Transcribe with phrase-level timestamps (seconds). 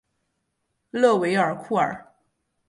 [0.89, 2.11] 勒韦尔库尔。